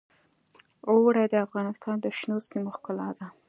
[0.89, 3.27] اوړي د افغانستان د شنو سیمو ښکلا ده.